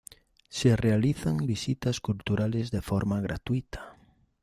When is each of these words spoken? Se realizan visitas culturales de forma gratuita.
Se 0.49 0.75
realizan 0.75 1.37
visitas 1.37 1.99
culturales 2.01 2.71
de 2.71 2.81
forma 2.81 3.21
gratuita. 3.21 3.97